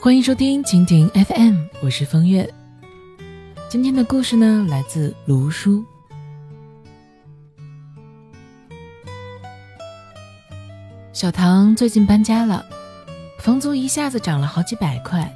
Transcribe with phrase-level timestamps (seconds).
[0.00, 2.48] 欢迎收听蜻蜓 FM，我是风月。
[3.68, 5.84] 今天的故事呢，来自卢叔。
[11.12, 12.64] 小唐最近搬家了，
[13.40, 15.28] 房租一下子涨了好几百块，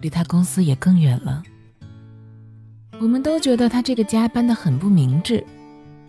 [0.00, 1.42] 离他公司也更远了。
[3.00, 5.44] 我们都觉得他这个家搬得很不明智，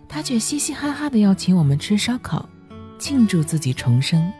[0.08, 2.48] 他却嘻嘻哈哈的要请我们吃烧烤，
[3.00, 4.32] 庆祝自己重生。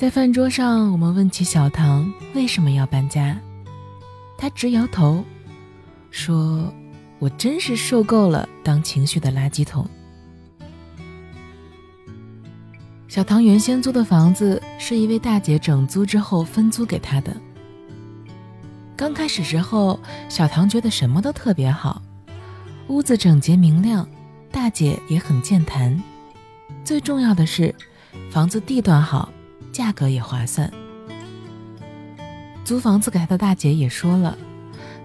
[0.00, 3.38] 在饭桌上，我们问起小唐为什么要搬家，
[4.38, 5.22] 他直摇头，
[6.10, 6.72] 说
[7.20, 9.86] ：“我真是受够了当情绪的垃圾桶。”
[13.08, 17.36] 小唐原先租的房子是一位大姐整租之后分租给他的。
[18.96, 22.00] 刚开始时候，小唐觉得什么都特别好，
[22.88, 24.08] 屋子整洁明亮，
[24.50, 26.02] 大姐也很健谈，
[26.86, 27.74] 最重要的是，
[28.30, 29.30] 房子地段好。
[29.72, 30.70] 价格也划算。
[32.64, 34.36] 租房子给他的大姐也说了，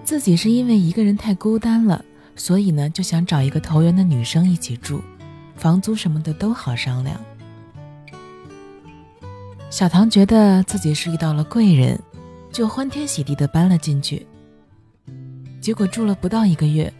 [0.04, 2.04] 自己是因为一个人太孤单了，
[2.36, 5.00] 所以呢就想找一个投缘的女生一起住，
[5.56, 7.20] 房租什么的都好商量。
[9.68, 12.00] 小唐觉得自己是遇到了贵人，
[12.52, 14.26] 就欢天喜地的搬了进去。
[15.60, 16.92] 结果住了不到一个月，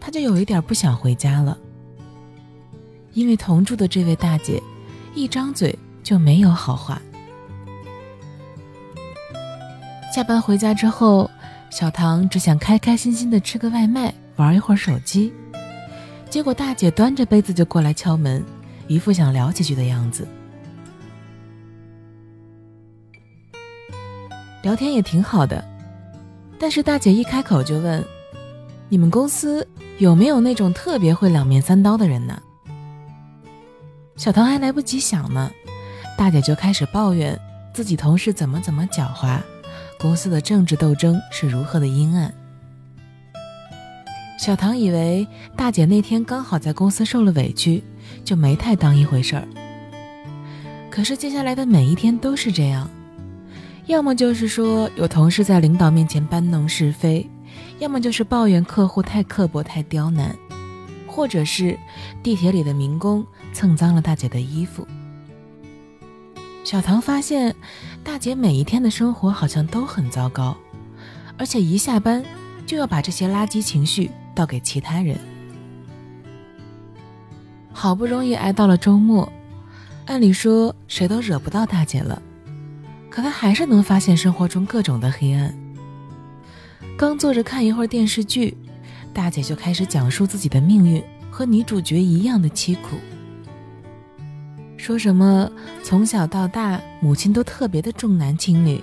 [0.00, 1.58] 他就有一点不想回家了，
[3.12, 4.62] 因为同住的这位大姐，
[5.14, 5.78] 一张嘴。
[6.06, 7.02] 就没有好话。
[10.14, 11.28] 下班回家之后，
[11.68, 15.32] 小唐只想开开心心的吃个外卖，玩一会儿手机。
[16.30, 18.44] 结果大姐端着杯子就过来敲门，
[18.86, 20.28] 一副想聊几句的样子。
[24.62, 25.64] 聊天也挺好的，
[26.56, 28.04] 但是大姐一开口就问
[28.88, 29.66] ：“你们公司
[29.98, 32.40] 有没有那种特别会两面三刀的人呢？”
[34.14, 35.50] 小唐还来不及想呢。
[36.16, 37.38] 大姐就开始抱怨
[37.72, 39.38] 自己同事怎么怎么狡猾，
[39.98, 42.32] 公司的政治斗争是如何的阴暗。
[44.38, 45.26] 小唐以为
[45.56, 47.82] 大姐那天刚好在公司受了委屈，
[48.24, 49.46] 就没太当一回事儿。
[50.90, 52.88] 可是接下来的每一天都是这样，
[53.86, 57.28] 要么就是说有同事在领导面前搬弄是非，
[57.78, 60.34] 要么就是抱怨客户太刻薄、太刁难，
[61.06, 61.78] 或者是
[62.22, 64.86] 地铁里的民工蹭脏了大姐的衣服。
[66.66, 67.54] 小唐发现，
[68.02, 70.56] 大姐每一天的生活好像都很糟糕，
[71.38, 72.24] 而且一下班
[72.66, 75.16] 就要把这些垃圾情绪倒给其他人。
[77.72, 79.32] 好不容易挨到了周末，
[80.06, 82.20] 按理说谁都惹不到大姐了，
[83.08, 85.56] 可她还是能发现生活中各种的黑暗。
[86.98, 88.58] 刚坐着看一会儿电视剧，
[89.14, 91.00] 大姐就开始讲述自己的命运
[91.30, 92.96] 和女主角一样的凄苦。
[94.86, 95.50] 说什么
[95.82, 98.80] 从小到大，母亲都特别的重男轻女，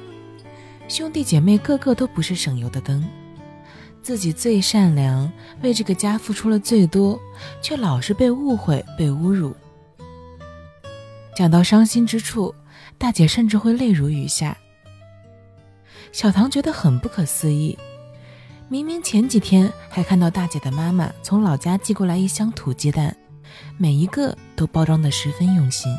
[0.90, 3.08] 兄弟姐妹个个都不是省油的灯，
[4.02, 5.32] 自己最善良，
[5.62, 7.18] 为这个家付出了最多，
[7.62, 9.56] 却老是被误会、被侮辱。
[11.38, 12.54] 讲到伤心之处，
[12.98, 14.58] 大姐甚至会泪如雨下。
[16.12, 17.80] 小唐觉得很不可思议，
[18.68, 23.16] 明明前几天还看到大姐的妈妈从老家寄过来一箱土鸡蛋。
[23.78, 25.96] 每一个都包装的十分用心。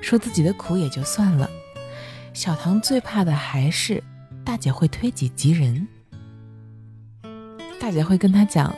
[0.00, 1.48] 说自己的苦也就算了，
[2.32, 4.02] 小唐最怕的还是
[4.44, 5.86] 大姐会推己及人。
[7.78, 8.74] 大姐会跟他讲：“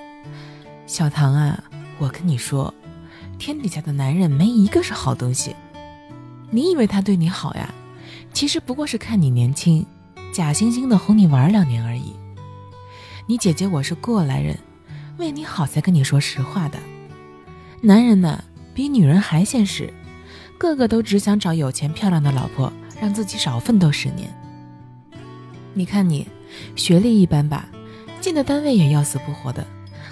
[0.87, 1.63] 小唐啊，
[1.99, 2.73] 我跟你说，
[3.39, 5.55] 天底下的男人没一个是好东西。
[6.51, 7.73] 你以为他对你好呀？
[8.33, 9.87] 其实不过是看你年轻，
[10.33, 12.15] 假惺惺的哄你玩两年而已。
[13.27, 14.59] 你姐姐我是过来人，
[15.19, 16.79] 为你好才跟你说实话的。”
[17.85, 19.93] 男人呢，比女人还现实，
[20.57, 24.33] 个个都只想找有钱漂亮的老婆，让自己少奋斗十年。
[25.75, 26.29] 你看你，
[26.77, 27.69] 学历一般吧，
[28.21, 29.67] 进的单位也要死不活的，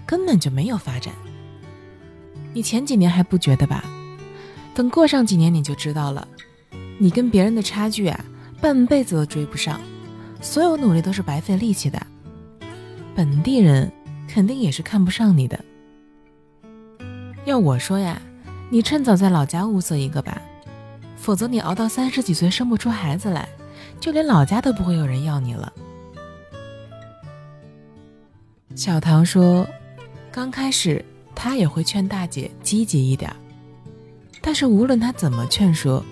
[0.05, 1.15] 根本就没有发展。
[2.53, 3.85] 你前几年还不觉得吧？
[4.75, 6.27] 等过上几年你就知道了，
[6.99, 8.25] 你跟别人的差距啊，
[8.61, 9.81] 半辈子都追不上，
[10.41, 12.05] 所有努力都是白费力气的。
[13.15, 13.93] 本地人
[14.27, 15.65] 肯定也是看不上你的。
[17.51, 18.23] 要我说呀，
[18.71, 20.41] 你趁早在老家物色一个吧，
[21.17, 23.49] 否则你熬到三十几岁生不出孩子来，
[23.99, 25.73] 就连老家都不会有人要你了。
[28.77, 29.67] 小唐说，
[30.31, 31.05] 刚开始
[31.35, 33.35] 他也会劝大姐积极一点，
[34.41, 36.05] 但是无论他怎么劝说，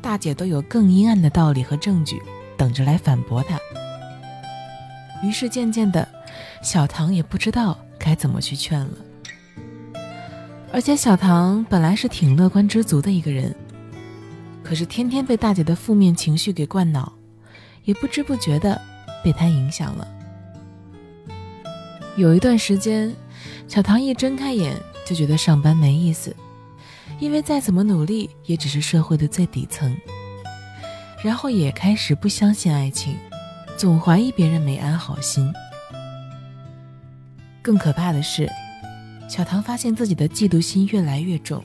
[0.00, 2.22] 大姐都有更阴暗的道理和证据
[2.56, 3.58] 等着来反驳他。
[5.26, 6.06] 于是渐渐的，
[6.62, 8.90] 小唐也不知道该怎么去劝了。
[10.72, 13.54] 而且小唐本来是挺乐观知足的一个人，
[14.62, 17.12] 可是天天被大姐的负面情绪给灌脑，
[17.84, 18.80] 也不知不觉的
[19.24, 20.06] 被她影响了。
[22.16, 23.14] 有一段时间，
[23.66, 24.76] 小唐一睁开眼
[25.06, 26.34] 就觉得上班没意思，
[27.18, 29.96] 因为再怎么努力也只是社会的最底层。
[31.24, 33.16] 然后也开始不相信爱情，
[33.76, 35.52] 总怀疑别人没安好心。
[37.62, 38.48] 更可怕的是，
[39.28, 41.62] 小唐发现自己的嫉妒心越来越重。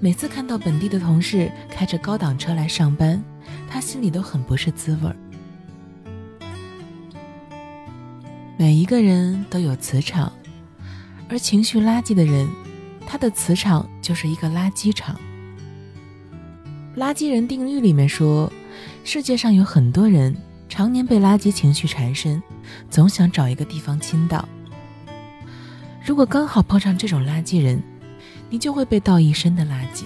[0.00, 3.22] 每次看到本地的同事开着高档车来上班，
[3.68, 5.16] 他心里都很不是滋味儿。
[8.56, 10.32] 每一个人都有磁场，
[11.28, 12.48] 而情绪垃圾的人，
[13.06, 15.20] 他的磁场就是一个垃圾场。
[16.96, 18.50] 垃圾人定律里面说，
[19.04, 20.34] 世界上有很多人
[20.68, 22.42] 常年被垃圾情绪缠身，
[22.88, 24.48] 总想找一个地方倾倒。
[26.04, 27.82] 如果刚好碰上这种垃圾人，
[28.50, 30.04] 你就会被倒一身的垃圾。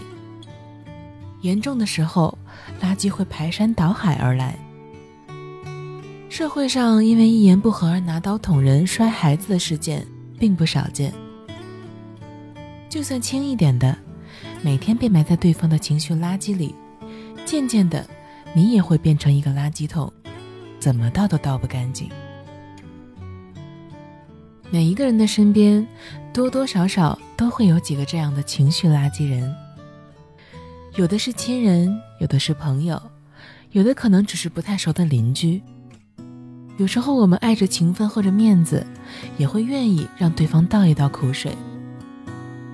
[1.41, 2.39] 严重的时候，
[2.81, 4.57] 垃圾会排山倒海而来。
[6.29, 10.07] 社会上因为一言不合而拿刀捅人、摔孩子的事件
[10.39, 11.13] 并不少见。
[12.89, 13.97] 就算轻一点的。
[14.61, 16.75] 每天被埋在对方的情绪垃圾里，
[17.45, 18.05] 渐渐的，
[18.53, 20.13] 你也会变成一个垃圾桶，
[20.81, 22.11] 怎么倒都倒不干净。
[24.71, 25.87] 每一个人的身边，
[26.33, 29.55] 多多少少都会有几个这样的情绪垃圾人。
[30.97, 33.01] 有的是亲人，有的是朋友，
[33.73, 35.63] 有的可能只是不太熟的邻居。
[36.77, 38.87] 有时候我们爱着情分或者面子，
[39.37, 41.53] 也会愿意让对方倒一倒苦水。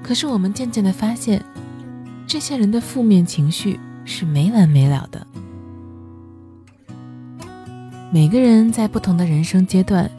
[0.03, 1.43] 可是我们渐渐的发现。
[2.27, 5.27] 这些人的负面情绪是没完没了的。
[8.11, 10.11] 每个人在不同的人生阶段，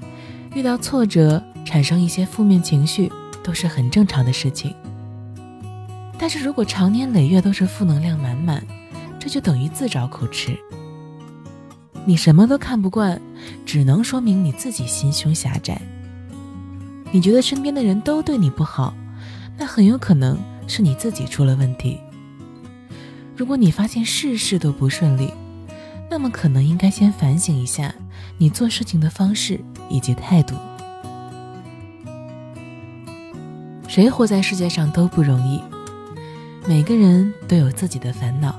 [0.54, 3.12] 遇到挫折，产生一些负面情绪，
[3.44, 4.74] 都是很正常的事情。
[6.18, 8.64] 但是如果长年累月都是负能量满满，
[9.20, 10.58] 这就等于自找苦吃。
[12.06, 13.20] 你什么都看不惯，
[13.66, 15.82] 只能说明你自己心胸狭窄。
[17.12, 18.94] 你觉得身边的人都对你不好，
[19.58, 20.38] 那很有可能。
[20.68, 22.00] 是你自己出了问题。
[23.38, 25.32] 如果你发现事事都不顺利，
[26.10, 27.94] 那么可能应该先反省一下
[28.40, 29.60] 你做事情的方式
[29.92, 30.56] 以及态度。
[33.96, 35.64] 谁活在世界上都不容易，
[36.68, 38.54] 每个人都有自己的烦恼。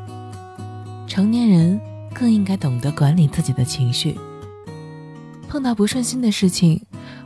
[1.06, 1.78] 成年人
[2.14, 4.18] 更应该懂得管理自己的情绪。
[5.46, 6.82] 碰到不顺心的事情，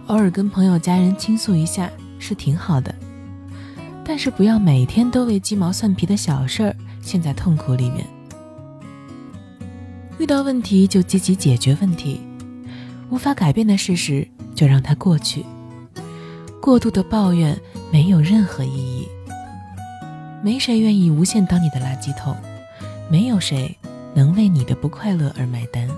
[0.09, 2.93] 偶尔跟朋友、家人倾诉一下是挺好的。
[4.05, 8.05] 但是不要每天都为鸡毛蒜皮的小事儿陷在痛苦里面。
[10.19, 12.21] 遇到问题就积极解决问题，
[13.09, 15.47] 无法改变的事实就让它过去。
[16.61, 17.59] 过度的抱怨
[17.91, 19.09] 没有任何意义。
[20.43, 22.37] 没谁愿意无限当你的垃圾桶，
[23.11, 23.77] 没有谁
[24.15, 25.89] 能为你的不快乐而买单。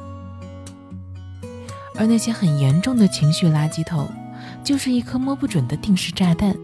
[1.95, 4.09] 而那些很严重的情绪垃圾桶，
[4.65, 6.57] 就是一颗摸不准的定时炸弹。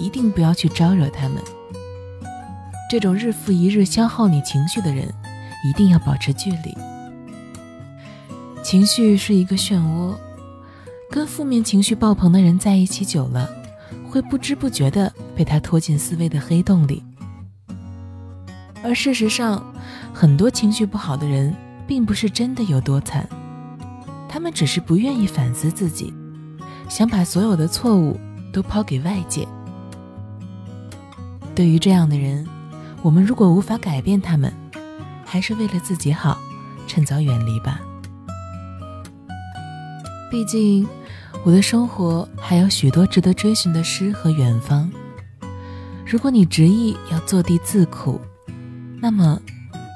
[0.00, 1.42] 一定不要去招惹他们。
[2.88, 5.12] 这种日复一日消耗你情绪的人，
[5.68, 6.78] 一定要保持距离。
[8.62, 10.14] 情绪是一个漩涡，
[11.10, 13.50] 跟负面情绪爆棚的人在一起久了，
[14.08, 17.02] 会不知不觉地被他拖进思维的黑洞里。
[18.82, 19.62] 而事实上，
[20.14, 21.54] 很多情绪不好的人，
[21.86, 23.28] 并不是真的有多惨，
[24.28, 26.14] 他们只是不愿意反思自己，
[26.88, 28.18] 想把所有的错误
[28.52, 29.46] 都抛给外界。
[31.54, 32.46] 对于这样的人，
[33.02, 34.52] 我们如果无法改变他们，
[35.24, 36.38] 还是为了自己好，
[36.86, 37.80] 趁早远离吧。
[40.30, 40.86] 毕竟，
[41.44, 44.90] 我的生活还有许多值得追寻的诗和远方。
[46.04, 48.20] 如果你执意要坐地自苦，
[49.00, 49.40] 那么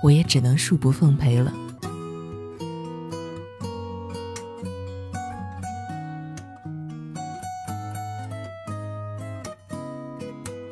[0.02, 1.52] 我也只能恕不奉陪了。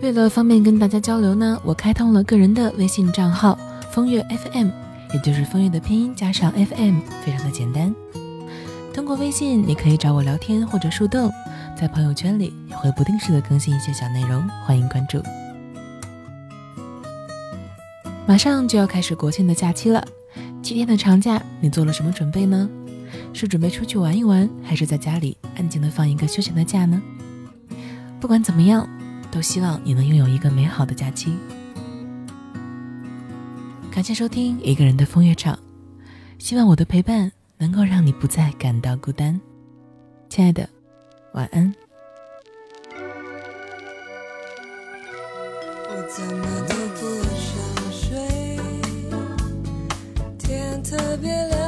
[0.00, 3.58] 为了方便跟大家交流呢，我开通了个人的微信账号
[3.92, 4.68] “风月 FM”，
[5.12, 7.94] 也就是风月的拼音加上 FM，非常的简单。
[8.92, 11.32] 通过微信，你可以找我聊天或者树洞，
[11.76, 15.22] 在朋友圈里也会不定时的更新一些小内容，欢迎关注。
[18.26, 20.04] 马上就要开始国庆的假期了，
[20.62, 22.68] 七天的长假，你做了什么准备呢？
[23.32, 27.00] 是准备出去玩一玩，还是在家里安静的放一个休闲的假呢？
[28.20, 28.88] 不管怎么样。
[29.32, 31.32] 都希望你能拥有一个美好的假期。
[33.88, 35.56] 感谢收听一个人的风月场，
[36.36, 39.38] 希望我的陪伴能够让你不再感到孤单。
[40.30, 40.66] 亲爱的
[41.34, 41.70] 晚安。
[45.90, 47.00] 我怎么都不
[47.36, 47.52] 想
[47.92, 48.18] 睡
[50.38, 51.59] 天特别亮